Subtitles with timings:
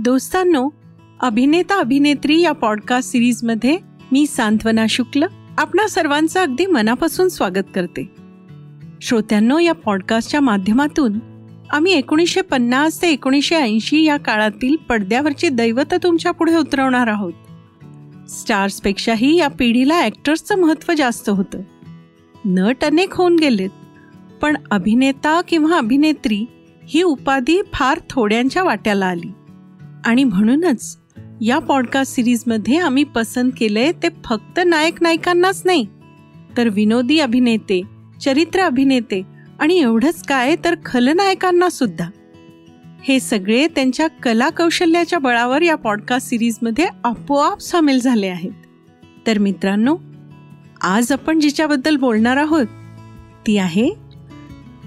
[0.00, 0.68] दोस्तांनो
[1.20, 3.78] अभिनेता अभिनेत्री या पॉडकास्ट सिरीजमध्ये
[4.12, 5.24] मी सांत्वना शुक्ल
[5.58, 8.10] आपणा सर्वांचं अगदी मनापासून स्वागत करते.
[9.02, 11.18] श्रोत्यांनो या पॉडकास्टच्या माध्यमातून
[11.70, 17.32] आम्ही एकोणीसशे पन्नास ते एकोणीसशे ऐंशी या काळातील पडद्यावरची दैवत तुमच्यापुढे उतरवणार आहोत.
[18.30, 21.58] स्टार्सपेक्षाही या पिढीला ॲक्टर्सचं महत्त्व जास्त होतं.
[22.44, 23.70] नट अनेक होऊन गेलेत
[24.42, 26.44] पण अभिनेता किंवा अभिनेत्री
[26.84, 29.32] ही उपाधी फार थोड्यांच्या वाट्याला आली.
[30.04, 30.96] आणि म्हणूनच
[31.40, 35.86] या पॉडकास्ट सिरीजमध्ये आम्ही पसंत केलंय ते फक्त नायक नायिकांनाच नाही
[36.56, 37.82] तर विनोदी अभिनेते
[38.20, 39.22] चरित्र अभिनेते
[39.58, 42.10] आणि एवढंच काय तर खलनायकांना सुद्धा.
[43.02, 48.52] हे सगळे त्यांच्या कला कौशल्याच्या बळावर या पॉडकास्ट सिरीजमध्ये आपोआप सामील झाले आहेत.
[49.26, 49.96] तर मित्रांनो
[50.80, 52.66] आज आपण जिच्याबद्दल बोलणार आहोत
[53.46, 53.88] ती आहे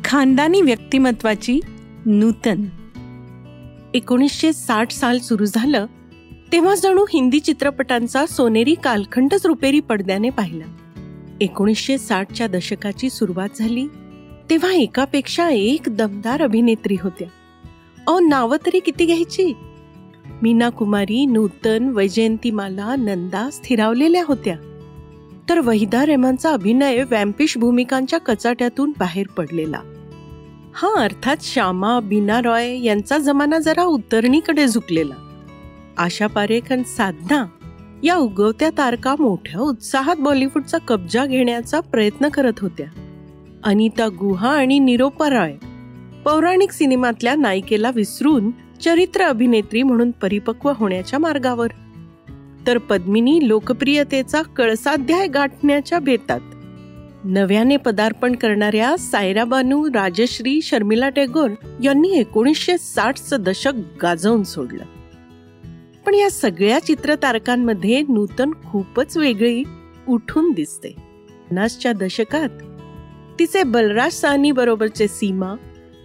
[0.05, 1.59] खानदानी व्यक्तिमत्वाची
[2.05, 2.64] नूतन.
[3.94, 5.86] एकोणीसशे साठ साल सुरू झालं
[6.52, 10.63] तेव्हा जणू हिंदी चित्रपटांचा सोनेरी कालखंडच रुपेरी पडद्याने पाहिला.
[11.41, 13.88] एकोणीसशे साठच्या दशकाची सुरुवात झाली
[14.49, 17.27] तेव्हा एकापेक्षा एक दमदार अभिनेत्री होत्या.
[18.08, 19.53] अ नावं तरी किती घ्यायची?
[20.41, 24.55] मीना कुमारी नूतन वैजयंतीमाला नंदा स्थिरावलेल्या होत्या.
[25.49, 29.80] तर वहिदा रेहमानचा अभिनय वॅम्पिश भूमिकांच्या कचाट्यातून बाहेर पडलेला.
[30.75, 35.13] हा अर्थात श्यामा बीना रॉय यांचा जमाना जरा उतरणीकडे झुकलेला.
[35.97, 37.45] आशा पारेख साधना
[38.03, 42.88] या उगवत्या तारका मोठ्या उत्साहात बॉलिवूडचा कब्जा घेण्याचा प्रयत्न करत होत्या.
[43.63, 45.53] अनिता गुहा आणि निरोपा रॉय
[46.25, 51.67] पौराणिक सिनेमातल्या नायिकेला विसरून चरित्र अभिनेत्री म्हणून परिपक्व होण्याच्या मार्गावर.
[52.67, 56.39] तर पद्मिनी लोकप्रियतेचा कळसाध्याय गाठण्याच्या बेतात
[57.25, 61.49] नव्याने पदार्पण करणाऱ्या सायरा बानू राजश्री शर्मिला टेगोर
[61.83, 64.83] यांनी एकोणीसशे साठचं दशक गाजवून सोडलं.
[66.05, 69.64] पण या सगळ्या चित्रतारकांमध्ये नूतन खूपच वेगळी
[70.08, 70.89] उठून दिसते.
[70.89, 72.49] पन्नासच्या दशकात
[73.39, 75.53] तिचे बलराज सानी बरोबरचे सीमा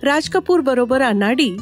[0.03, 1.57] राज कपूर बरोबर अनाडी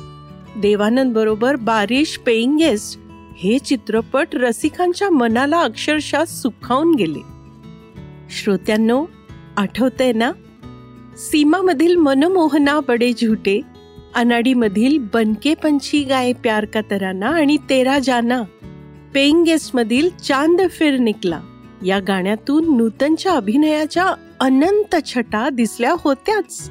[0.59, 3.01] देवानंद बरोबर बारिश पेईंग गेस्ट
[3.37, 7.21] हे चित्रपट रसिकांच्या मनाला अक्षरशः सुखावून गेले.
[8.31, 9.05] श्रोत्यांनो
[9.57, 10.33] आठवतंय ना?
[11.17, 13.61] सीमामधील मनमोहना बडे झुटे
[14.15, 18.43] अनाडीमधील बनके पंछी गाय प्यार का तराना आणि तेरा जाना
[19.15, 21.41] पेईंग गेस्ट मधील चांद फिर निकला
[21.85, 26.71] या गाण्यातून नूतनच्या अभिनयाच्या अनंत छटा दिसल्या होत्याच.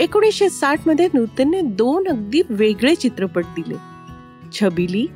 [0.00, 3.74] एकोणीसशे साठमध्ये नूतनने दोन अगदी वेगळे चित्रपट दिले
[4.52, 5.06] छबिली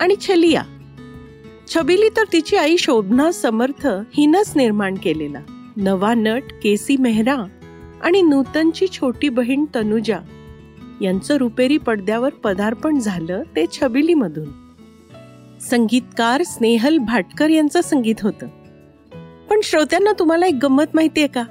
[0.00, 0.62] आणि छलिया.
[1.74, 5.38] छबिली तर तिची आई शोभना समर्थ हिनच निर्माण केलेला.
[5.76, 7.44] नवा नट केसी मेहरा
[8.02, 10.18] आणि नूतनची छोटी बहीण तनुजा
[11.00, 14.48] यांचं रुपेरी पडद्यावर पदार्पण झालं ते छबिलीमधून.
[15.60, 18.46] संगीतकार स्नेहल भाटकर यांचं संगीत होतं.
[19.50, 21.44] पण श्रोत्यांना तुम्हाला एक गंमत माहितीये का?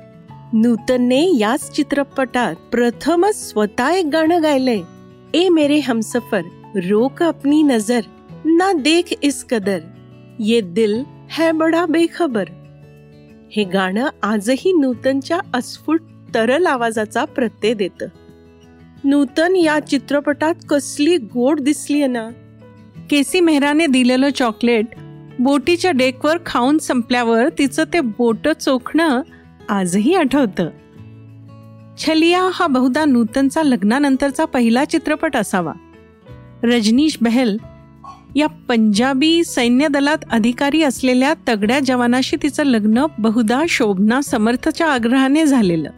[0.54, 4.82] नूतनने याच चित्रपटात प्रथमच स्वतः एक गाणं गायलंय.
[5.34, 6.42] ए मेरे हमसफर
[6.76, 8.02] रोक अपनी नजर
[8.46, 9.80] ना देख इस कदर.
[10.40, 12.46] ये दिल है बडा बेखबर.
[13.56, 16.02] हे गाणं आजही नूतनच्या अस्फुट
[16.34, 18.06] तरल आवाजाचा प्रत्यय देतं.
[19.04, 22.30] नूतन या चित्रपटात कसली गोड दिसली ना?
[23.10, 24.86] केसी मेहराने दिलेलं चॉकलेट
[25.40, 29.22] बोटीच्या डेकवर खाऊन संपल्यावर तिचं ते बोट चोखणं
[29.70, 30.70] आजही आठवतं.
[31.98, 35.74] छलिया हा बहुधा नूतनचा लग्नानंतरचा पहिला चित्रपट असावा.
[36.64, 37.58] रजनीश बहल
[38.36, 45.90] या पंजाबी सैन्य दलात अधिकारी असलेल्या तगड्या जवानाशी तिचं लग्न बहुधा शोभना समर्थच्या आग्रहाने झालेलं.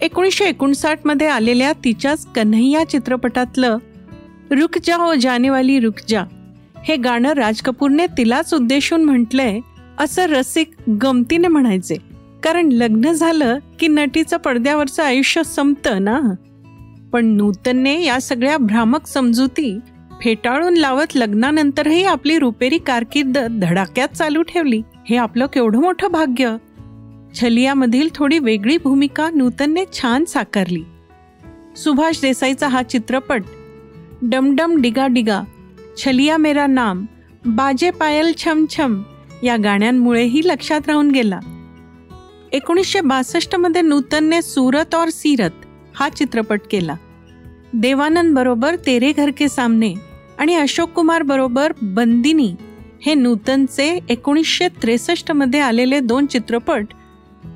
[0.00, 3.78] एकोणीसशे एकोणसाठमध्ये आलेल्या तिच्याच कन्हैया चित्रपटातलं
[4.50, 6.24] रुक जा ओ जानेवाली रुक जा
[6.84, 9.60] हे गाणं राज कपूरने तिलाच उद्देशून म्हटलंय
[9.98, 10.70] असं रसिक
[11.02, 11.96] गमतीने म्हणायचे.
[12.42, 16.20] कारण लग्न झालं की नटीचं पडद्यावरचं आयुष्य संपतं ना.
[17.12, 19.78] पण नूतनने या सगळ्या भ्रामक समजुती
[20.22, 24.82] फेटाळून लावत लग्नानंतरही आपली रुपेरी कारकीर्द धडाक्यात चालू ठेवली.
[25.08, 26.56] हे आपलं केवढं मोठं भाग्य?
[27.34, 30.82] छलियामधील थोडी वेगळी भूमिका नूतनने छान साकारली.
[31.76, 33.42] सुभाष देसाईचा हा चित्रपट
[34.22, 35.42] डमडम डिगा डिगा
[36.04, 37.06] छलिया मेरा नाम
[37.46, 39.02] बाजे पायल छम छम
[39.42, 41.40] या गाण्यांमुळेही लक्षात राहून गेला.
[42.52, 45.50] एकोणीसशे बासष्टमध्ये नूतनने सुरत और सीरत
[45.94, 46.94] हा चित्रपट केला.
[47.72, 49.94] देवानंद बरोबर तेरे घर के सामने
[50.38, 52.54] आणि अशोक कुमार बरोबर बंदिनी
[53.06, 56.86] हे नूतनचे एकोणीसशे त्रेसष्टमध्ये आलेले दोन चित्रपट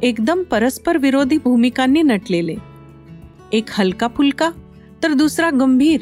[0.02, 2.54] एकदम परस्पर विरोधी भूमिकांनी नटलेले.
[3.52, 4.50] एक हलका फुलका
[5.02, 6.00] तर दुसरा गंभीर.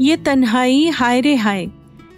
[0.00, 1.66] ये तन्हाई हाय रे हाय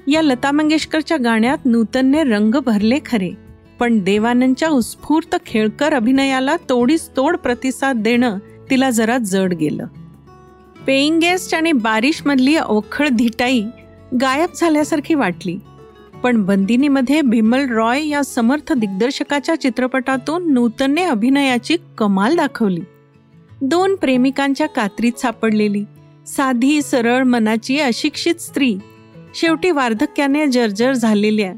[0.06, 3.30] या लता मंगेशकरच्या गाण्यात नूतनने रंग भरले खरे
[3.78, 8.38] पण देवानंदच्या उत्स्फूर्त खेळकर अभिनयाला तोडीस तोड प्रतिसाद देणं
[8.70, 9.86] तिला जरा जड गेलं.
[10.86, 13.62] पेईंग गेस्ट आणि बारिशमधली अवखळ धिटाई
[14.20, 15.58] गायब झाल्यासारखी वाटली.
[16.22, 22.80] पण बंदिनीमध्ये भीमल रॉय या समर्थ दिग्दर्शकाच्या चित्रपटातून नूतनने अभिनयाची कमाल दाखवली.
[23.62, 25.84] दोन प्रेमिकांच्या कात्रीत सापडलेली
[26.26, 28.76] साधी सरळ मनाची अशिक्षित स्त्री
[29.34, 31.52] शेवटी वार्धक्याने जर्जर झालेल्या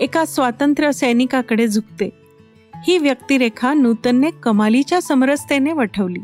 [0.00, 2.10] एका स्वातंत्र्य सैनिकाकडे झुकते.
[2.86, 6.20] ही व्यक्तिरेखा नूतनने कमालीच्या समरसतेने वठवली.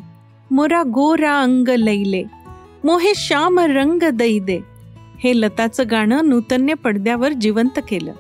[0.51, 2.23] मोरा गोरा अंग लैले
[2.85, 4.61] मोहे श्याम रंग दै दे.
[5.19, 8.13] हे लताचं गाणं नूतनने पडद्यावर जिवंत केलं.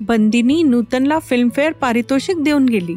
[0.00, 2.96] बंदिनी नूतनला फिल्मफेअर पारितोषिक देऊन गेली.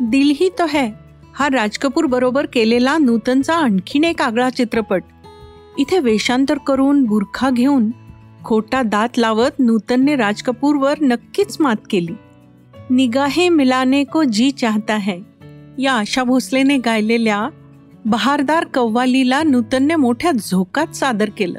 [0.00, 0.86] दिल ही तो है.
[1.34, 5.02] हा राज कपूर बरोबर केलेला नूतनचा आणखीन एक आगळा चित्रपट.
[5.78, 7.90] इथे वेषांतर करून बुरखा घेऊन
[8.44, 12.14] खोटा दात लावत नूतनने राज कपूरवर नक्कीच मात केली.
[12.90, 15.18] निगाहे मिलाने को जी चाहता है.
[15.78, 17.48] या आशा भोसलेने गायलेल्या
[18.06, 21.58] बहारदार कव्वालीला नूतनने मोठ्या झोकात सादर केलं.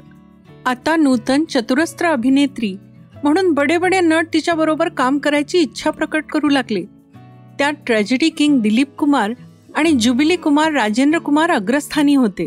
[0.66, 2.76] आता नूतन चतुरस्त्र अभिनेत्री
[3.24, 6.86] म्हणून बडे बडे नट तिच्याबरोबर काम करायची इच्छा प्रकट करू लागले.
[7.60, 9.32] त्यात ट्रॅजेडी किंग दिलीप कुमार
[9.76, 12.46] आणि जुबिली कुमार राजेंद्र कुमार अग्रस्थानी होते.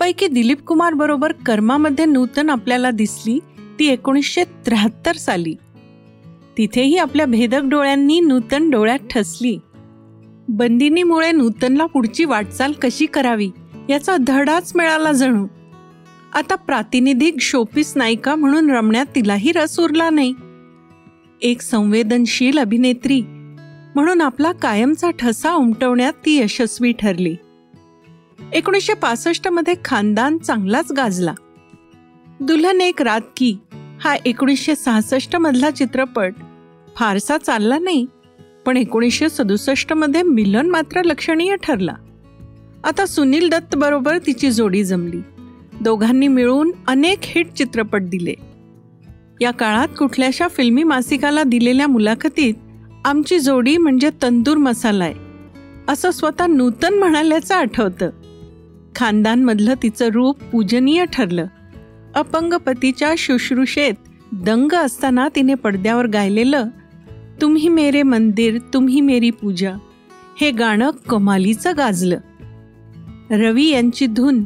[0.00, 3.38] पैकी दिलीप कुमार बरोबर कर्मामध्ये नूतन आपल्याला दिसली
[3.78, 5.54] ती एकोणीसशे त्र्याहत्तर साली.
[6.58, 9.58] तिथेही आपल्या भेदक डोळ्यांनी नूतन डोळ्यात ठसली.
[10.48, 13.50] बंदिनीमुळे नूतनला पुढची वाटचाल कशी करावी
[13.88, 15.46] याचा धडाच मिळाला जणू.
[16.32, 20.34] आता प्रातिनिधिक शोपीस नायिका म्हणून रमण्यात तिलाही रस उरला नाही.
[21.42, 23.22] एक संवेदनशील अभिनेत्री
[23.94, 27.36] म्हणून आपला कायमचा ठसा उमटवण्यात ती यशस्वी ठरली.
[28.52, 31.34] एकोणीसशे पासष्टमध्ये खानदान चांगलाच गाजला.
[32.40, 33.56] दुल्हन एक रात की
[34.00, 36.34] हा एकोणीसशे सहासष्ट मधला चित्रपट
[36.96, 38.06] फारसा चालला नाही.
[38.66, 41.94] पण एकोणीसशे सदुसष्टमध्ये मिलन मात्र लक्षणीय ठरला.
[42.84, 45.20] आता सुनील दत्त बरोबर तिची जोडी जमली.
[45.80, 48.34] दोघांनी मिळून अनेक हिट चित्रपट दिले.
[49.40, 52.54] या काळात कुठल्याशा फिल्मी मासिकाला दिलेल्या मुलाखतीत
[53.04, 55.14] आमची जोडी म्हणजे तंदूर मसाला आहे
[55.88, 58.10] असं स्वतः नूतन म्हणाल्याचं आठवतं.
[58.96, 61.46] खानदानमधलं तिचं रूप पूजनीय ठरलं.
[62.14, 63.94] अपंग पतीच्या शुश्रूषेत
[64.32, 66.66] दंग असताना तिने पडद्यावर गायलेलं
[67.40, 69.72] तुम्ही मेरे मंदिर तुम्ही मेरी पूजा.
[70.40, 72.18] हे गाणं कमालीचं गाजलं.
[73.30, 74.44] रवी यांची धून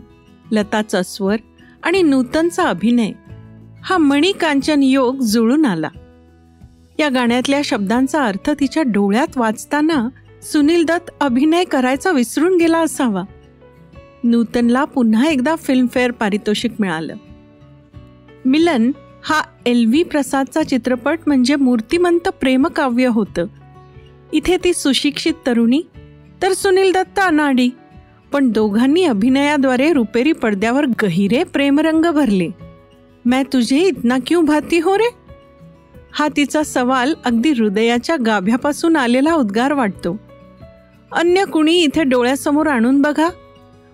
[0.51, 1.37] लताचा स्वर
[1.83, 3.13] आणि नूतनचा अभिनय
[3.83, 5.89] हा मणिकांचन योग जुळून आला.
[6.99, 10.09] या गाण्यातल्या शब्दांचा अर्थ तिच्या डोळ्यात वाचताना
[10.43, 13.23] सुनील दत्त अभिनय करायचा विसरून गेला असावा.
[14.25, 17.15] नूतनला पुन्हा एकदा फिल्मफेअर पारितोषिक मिळालं.
[18.45, 18.91] मिलन
[19.25, 23.47] हा एल व्ही प्रसादचा चित्रपट म्हणजे मूर्तिमंत प्रेमकाव्य होतं.
[24.33, 25.83] इथे ती सुशिक्षित तरुणी
[26.43, 27.71] तर सुनील दत्त अनाडी
[28.33, 32.49] पण दोघांनी अभिनयाद्वारे रुपेरी पडद्यावर गहिरे प्रेमरंग भरले.
[33.25, 35.11] मैं तुझे इतना क्यों भाती हो रे?
[36.13, 40.17] हा तिचा सवाल अगदी हृदयाच्या गाभ्यापासून आलेला उद्गार वाटतो.
[41.13, 43.29] अन्य कुणी इथे डोळ्यासमोर आणून बघा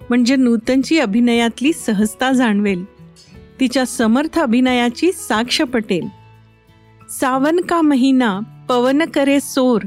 [0.08, 2.84] म्हणजे नूतनची अभिनयातली सहजता जाणवेल.
[3.60, 6.08] तिच्या समर्थ अभिनयाची साक्ष पटेल.
[7.20, 9.80] सावन का महिना पवन करे सोर.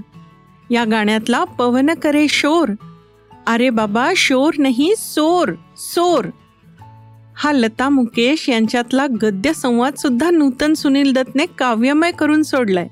[0.69, 2.69] या गाण्यातला पवन करे शोर.
[3.47, 6.25] अरे बाबा शोर नाही सोर सोर.
[7.35, 12.87] हा लता मुकेश यांच्यातला गद्य संवाद सुद्धा नूतन सुनील दत्तने काव्यमय करून सोडलाय.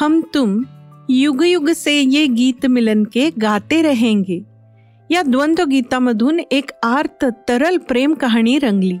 [0.00, 0.62] हम तुम
[1.08, 4.42] युग युग से ये गीत मिलन के गाते रहेंगे.
[5.10, 8.98] या द्वंद्व गीतामधून एक आर्त तरल प्रेम कहाणी रंगली.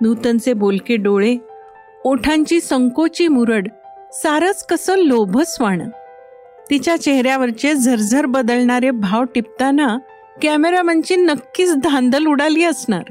[0.00, 1.36] नूतनचे बोलके डोळे
[2.04, 3.68] ओठांची संकोची मुरड
[4.12, 5.88] सारच कसं लोभस्वाण.
[6.70, 9.98] तिच्या चेहऱ्यावरचे झरझर बदलणारे भाव टिपताना
[10.42, 13.02] कॅमेरामनची नक्कीच धांदल उडाली असणार.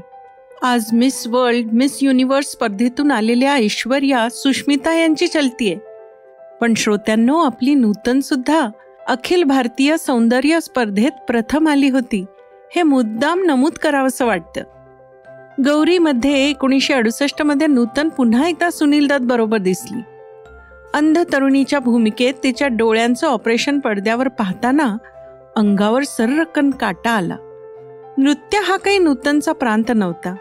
[0.64, 5.78] आज मिस वर्ल्ड मिस युनिव्हर्स स्पर्धेतून आलेल्या ऐश्वर्या सुष्मिता यांची चलतीये.
[6.62, 8.68] पण श्रोत्यांनो आपली नूतन सुद्धा
[9.08, 12.26] अखिल भारतीय सौंदर्य स्पर्धेत प्रथम आली होती.
[12.76, 14.62] हे मुद्दाम नमूद करावंसं वाटतं.
[15.60, 20.02] गौरीमध्ये एकोणीसशे अडुसष्टमध्ये नूतन पुन्हा एकदा सुनील दत्त बरोबर दिसली.
[20.94, 24.98] अंध तरुणीच्या भूमिकेत तिच्या डोळ्यांचं ऑपरेशन पडद्यावर पाहताना
[25.56, 27.36] अंगावर सर्रकन काटा आला.
[28.18, 30.36] नृत्य हा काही नूतनचा प्रांत नव्हता.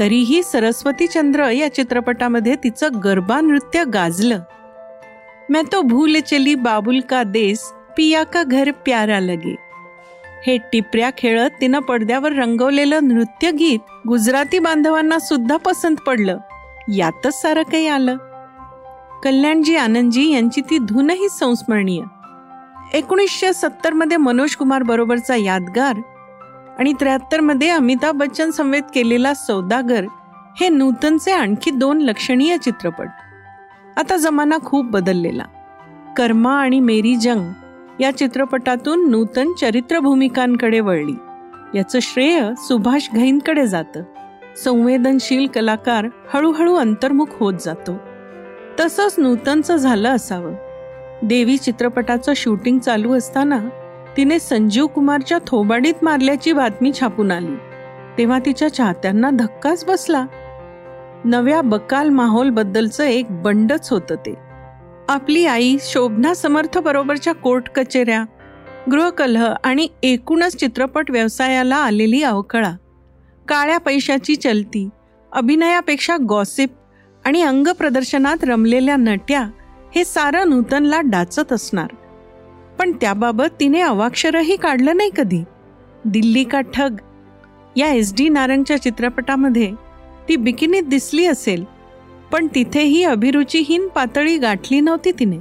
[0.00, 4.40] तरीही सरस्वती चंद्र या चित्रपटामध्ये तिचं गरबा नृत्य गाजलं.
[5.50, 9.63] मैं तो भूल चली बाबुल का देस पिया का घर प्यारा लगे.
[10.46, 16.38] हे टिपऱ्या खेळत तिनं पडद्यावर रंगवलेलं नृत्य गीत गुजराती बांधवांना सुद्धा पसंत पडलं.
[16.94, 18.16] यातच सारं काही आलं.
[19.24, 22.02] कल्याणजी आनंदजी यांची ती धूनही संस्मरणीय.
[22.94, 26.00] एकोणीसशे सत्तरमध्ये मनोज कुमार बरोबरचा यादगार
[26.78, 30.04] आणि त्र्याहत्तरमध्ये अमिताभ बच्चन समवेत केलेला सौदागर
[30.60, 33.06] हे नूतनचे आणखी दोन लक्षणीय चित्रपट.
[33.96, 35.44] आता जमाना खूप बदललेला.
[36.16, 37.52] कर्मा आणि मेरी जंग
[38.00, 41.14] या चित्रपटातून नूतन चरित्र भूमिकांकडे वळली.
[41.74, 44.02] याचं श्रेय सुभाष घैनकडे जातं.
[44.64, 47.98] संवेदनशील कलाकार हळूहळू अंतर्मुख होत जातो.
[48.80, 50.54] तसंच नूतनचं झालं असावं.
[51.22, 53.58] देवी चित्रपटाचं शूटिंग चालू असताना
[54.16, 57.56] तिने संजीव कुमारच्या थोबाडीत मारल्याची बातमी छापून आली.
[58.18, 60.26] तेव्हा तिच्या चाहत्यांना धक्काच बसला.
[61.24, 64.53] नव्या बकाल माहोलबद्दलचं एक बंडच होतं ते.
[65.08, 68.24] आपली आई शोभना समर्थ बरोबरच्या कोर्ट कचेऱ्या
[68.90, 72.72] गृहकलह आणि एकूणच चित्रपट व्यवसायाला आलेली अवकळा.
[73.48, 74.88] काळ्या पैशाची चलती
[75.32, 76.68] अभिनयापेक्षा गॉसिप
[77.24, 79.40] आणि अंगप्रदर्शनात रमलेल्या नट्या
[79.94, 81.88] हे सारं नूतनला डाचत असणार.
[82.78, 85.44] पण त्याबाबत तिने अवाक्षरही काढलं नाही कधी.
[86.04, 86.96] दिल्ली का ठग?
[87.76, 89.72] या एस डी नारंगच्या चित्रपटामध्ये
[90.28, 91.73] ती बिकिनीत दिसली असेल.
[92.34, 95.36] पण तिथेही अभिरुचीहीन पातळी गाठली नव्हती तिने.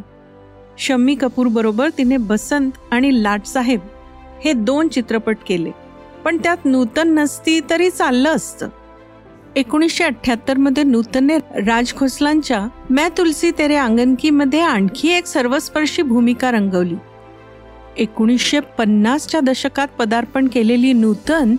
[0.78, 3.80] शम्मी कपूर बरोबर तिने बसंत आणि लाटसाहेब
[4.44, 5.72] हे दोन चित्रपट केले
[6.26, 8.70] पण त्यात नूतन नसती तरी चाललं असतं.
[9.56, 16.96] एकोणीसशे अठ्ठ्याहत्तरमध्ये नूतनने राज खोसलांच्या मॅ तुलसी तेरे मध्ये आणखी एक सर्वस्पर्शी भूमिका रंगवली.
[17.98, 21.56] एकोणीसशे पन्नासच्या दशकात पदार्पण केलेली नूतन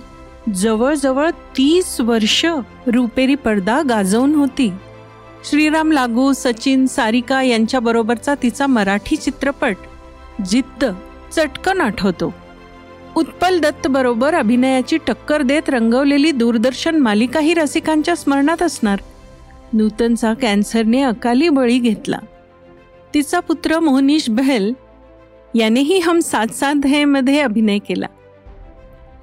[0.54, 2.44] जवळजवळ तीस वर्ष
[2.86, 4.72] रुपेरी पडदा गाजवून होती.
[5.44, 9.76] श्रीराम लागू सचिन सारिका यांच्याबरोबरचा तिचा मराठी चित्रपट
[10.50, 10.84] जिद्द
[11.32, 12.34] चटकन आठवतो.
[13.16, 18.98] उत्पल दत्त बरोबर अभिनयाची टक्कर देत रंगवलेली दूरदर्शन मालिकाही रसिकांच्या स्मरणात असणार.
[19.72, 22.18] नूतनचा कॅन्सरने अकाली बळी घेतला.
[23.14, 24.72] तिचा पुत्र मोहनीश बहल
[25.54, 28.06] यानेही हम साथ साथ हे मध्ये अभिनय केला.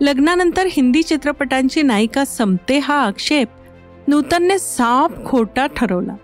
[0.02, 3.48] लग्नानंतर हिंदी चित्रपटांची नायिका संपते हा आक्षेप
[4.08, 6.16] नूतनने साप खोटा ठरवला.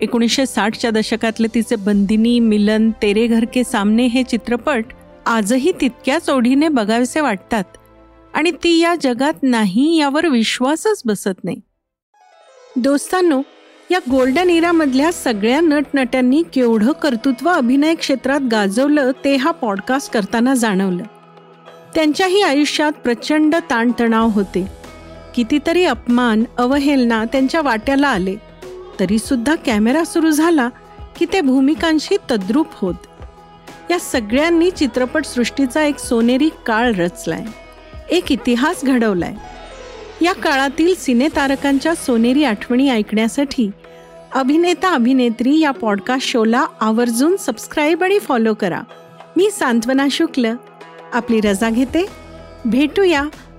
[0.00, 4.84] एकोणीसशे साठच्या दशकातले तिचे बंदिनी मिलन तेरे घर के सामने हे चित्रपट
[5.26, 7.64] आजही तितक्याच ओढीने बघावेसे वाटतात
[8.34, 11.56] आणि ती या जगात नाही यावर विश्वासच बसत नाही.
[12.76, 13.42] दोस्तांनो
[13.90, 21.02] या गोल्डन इरामधल्या सगळ्या नटनट्यांनी केवढं कर्तृत्व अभिनय क्षेत्रात गाजवलं ते हा पॉडकास्ट करताना जाणवलं.
[21.94, 24.81] त्यांच्याही आयुष्यात प्रचंड ताणतणाव होते.
[25.34, 28.36] कितीतरी अपमान अवहेलना त्यांच्या वाट्याला आले.
[29.00, 30.68] तरीसुद्धा कॅमेरा सुरू झाला
[31.18, 32.94] की ते भूमिकांशी तद्रूप होत.
[33.90, 37.44] या सगळ्यांनी चित्रपटसृष्टीचा एक सोनेरी काळ रचलाय.
[38.10, 39.34] एक इतिहास घडवलाय.
[40.20, 43.70] या काळातील सिनेतारकांच्या सोनेरी आठवणी ऐकण्यासाठी
[44.34, 48.80] अभिनेता अभिनेत्री या पॉडकास्ट शोला आवर्जून सबस्क्राईब आणि फॉलो करा.
[49.36, 50.46] मी सांत्वना शुक्ल.
[51.12, 52.06] आपली रजा घेते.
[52.64, 53.22] भेटूया